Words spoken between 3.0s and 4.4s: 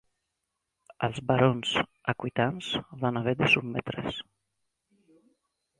van haver de sotmetre's.